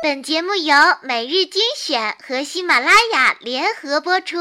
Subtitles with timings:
[0.00, 4.36] 本节目由每日精选和喜马拉雅联合播出。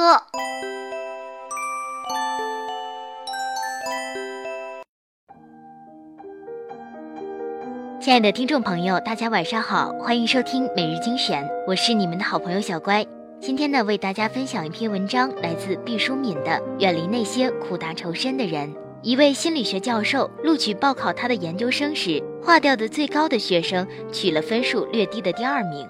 [7.99, 13.03] 亲爱的听众朋友，大家晚上好，欢迎收听每日精选，我是你们的好朋友小乖。
[13.41, 18.71] 今天呢，为大家分享一篇文章，来自毕淑敏的《远离那些苦大仇深的人》。
[19.03, 25.85] 一位心理学教授录取报考他的研究生时，划掉的最高的学生取了分数略低的第二名。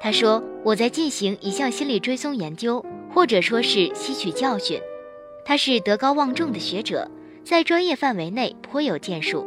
[0.00, 2.80] 他说：“我在进行一项心理追踪研究，
[3.12, 4.80] 或者说是吸取教训。
[5.44, 7.10] 他是德高望重的学者，
[7.44, 9.44] 在专业范围内颇有建树，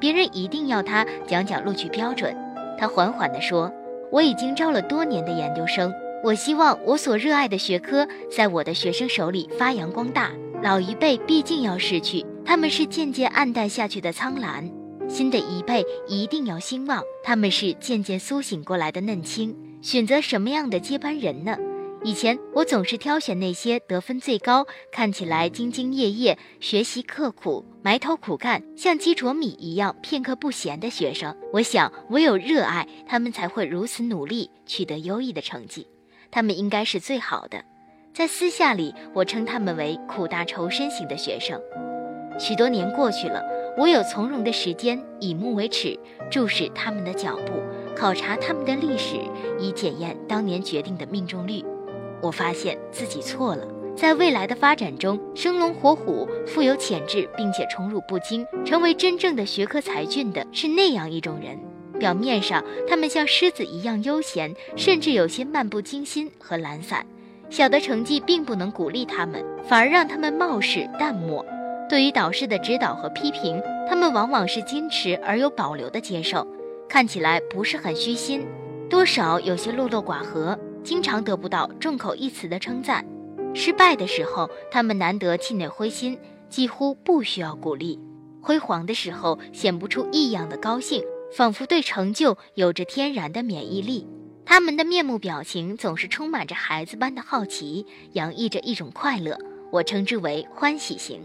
[0.00, 2.36] 别人一定要他讲讲录取标准。”
[2.76, 3.72] 他缓缓地说
[4.10, 5.92] ：“我已经招了多年的研究生。”
[6.24, 10.32] 我希望我所热爱的学科在我的学生手里发扬光大。
[10.60, 14.68] 老一辈毕竟要逝去，他们是渐渐暗淡下去的苍兰；
[15.10, 19.56] 新的一辈一定要兴旺，他们是渐渐苏醒过来的嫩青。
[19.82, 21.58] 选择什么样的接班人呢？
[22.04, 31.36] 以前我总是挑选那些得分最高、看起来兢兢业业、学习刻苦、埋头苦干，像鸡啄米一样片刻不闲的学生。
[31.52, 35.88] 我想，唯有热爱，他们才会如此努力，取得优异的成绩。
[36.30, 37.64] 他们应该是最好的，
[38.14, 41.60] 在私下里，我称他们为苦大仇深型的学生。
[42.38, 43.42] 许多年过去了，
[43.80, 45.98] 我有从容的时间，以目为尺，
[46.30, 47.54] 注视他们的脚步，
[47.96, 49.16] 考察他们的历史，
[49.58, 51.64] 以检验当年决定的命中率。
[52.20, 61.58] 我发现自己错了，在未来的发展中，生龙活虎、富有潜质，并且宠辱不惊，成为真正的学科才俊的是那样一种人。
[61.98, 67.06] 表面上，他们像狮子一样悠闲，甚至有些漫不经心和懒散。
[67.48, 71.42] 小的成绩并不能鼓励他们，反而让他们冒失淡漠。
[71.90, 76.46] 对于导师的指导和批评，他们往往是矜持而有保留的接受，
[76.88, 78.46] 看起来不是很虚心，
[78.88, 83.04] 多少有些落落寡合，经常得不到众口一词的称赞。
[83.56, 86.16] 失败的时候，他们难得气馁灰心，
[86.48, 87.98] 几乎不需要鼓励；
[88.40, 91.02] 辉煌的时候，显不出异样的高兴。
[91.32, 94.06] 仿佛对成就有着天然的免疫力，
[94.44, 99.36] 他们的面目表情总是充满着孩子般的好奇，洋溢着一种快乐。
[99.72, 101.20] 我称之为欢喜型。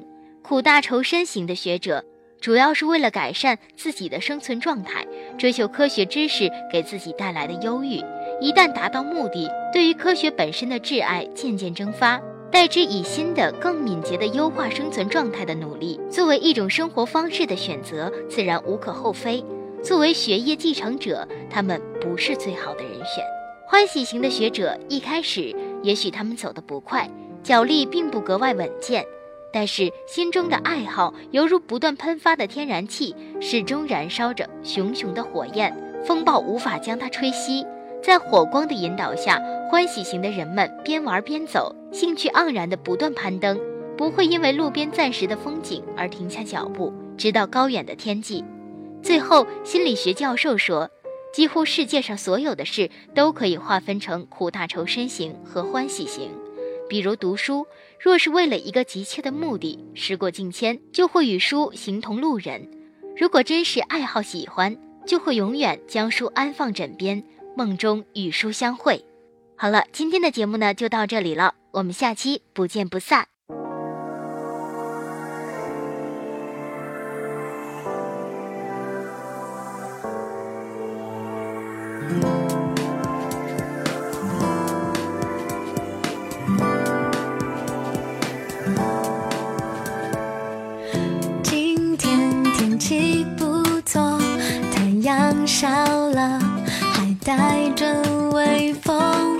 [0.47, 2.05] 苦大仇深型的学者，
[2.39, 5.03] 主要是为了改善自己的生存状态，
[5.39, 7.99] 追求科学知识给自己带来的忧郁。
[8.39, 15.99] 一旦达到目的，对于科学本身的挚爱渐渐蒸发，代之以新的、更敏捷的优化生存状态的努力。
[16.11, 19.43] 作为一种生活方式的选择，自然无可厚非。
[19.81, 23.25] 作为学业继承者，他们不是最好的人选。
[23.65, 27.09] 欢喜型的学者一开始也许他们走得不快，
[27.41, 29.03] 脚力并不格外稳健，
[29.55, 35.73] 但是心中的爱好犹如不断喷发的天然气，始终燃烧着熊熊的火焰，
[36.05, 37.65] 风暴无法将它吹熄。
[38.03, 43.57] 在火光的引导下，欢喜型的人们边玩边走，兴趣盎然地不断攀登，
[43.95, 48.43] 不会因为路边暂时的风景而停下脚步，直到高远的天际。
[49.01, 50.89] 最后，心理学教授说，
[51.33, 56.29] 几乎世界上所有的事都可以划分成苦大仇深型和欢喜型。
[56.87, 57.65] 比如读书，
[57.99, 62.61] 若是为了一个急切的目的，时过境迁，就会与书形同路人；
[63.17, 67.23] 如果真是爱好喜欢，就会永远将书安放枕边，
[67.55, 69.03] 梦中与书相会。
[69.55, 73.27] 好了，今天的节目呢就到这里了，我们下期不见不散。
[95.45, 95.69] 笑
[96.09, 96.39] 了，
[96.93, 98.01] 还带着
[98.31, 99.39] 微风。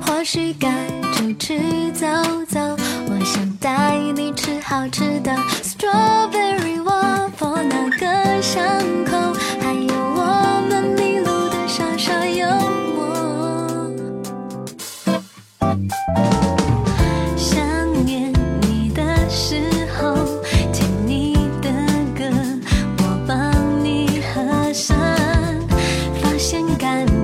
[0.00, 0.68] 或许该
[1.14, 2.06] 出去走
[2.48, 8.62] 走，我想带你吃好吃的 strawberry waffle，那个香
[26.90, 27.19] 现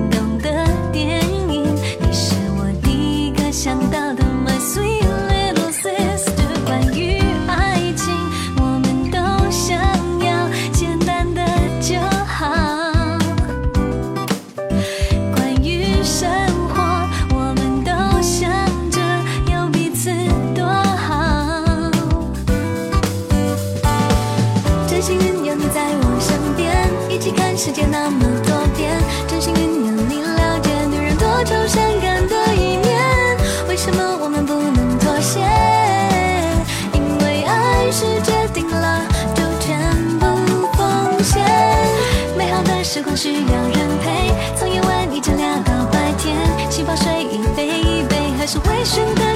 [43.27, 46.37] 需要人陪从夜晚一直聊到白天
[46.69, 49.26] 气泡水一杯一杯还是会选择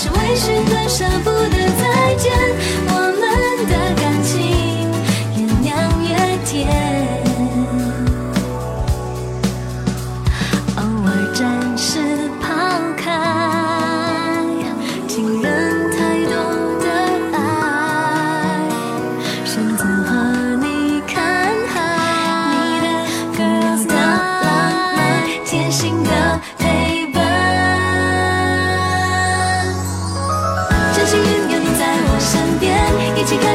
[0.00, 0.59] 是为谁？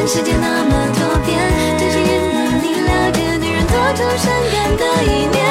[0.07, 1.35] 世界那么多变，
[1.79, 5.41] 真幸运让你了解女人多愁善感的一面。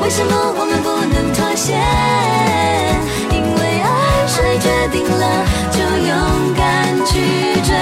[0.00, 1.76] 为什么我们不能妥协？
[3.30, 5.78] 因为爱谁决定了，就
[6.08, 7.20] 勇敢去
[7.60, 7.76] 追。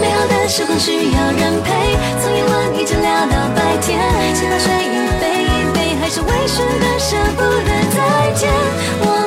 [0.00, 1.68] 美好的时光需要人陪，
[2.18, 4.00] 从夜晚一直聊到白天，
[4.34, 8.48] 想到睡一杯一杯，还是微醺的舍不得再见。
[9.02, 9.19] 我。